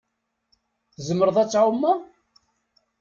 Tzemreḍ 0.95 1.37
ad 1.43 1.49
tɛumeḍ? 1.49 1.99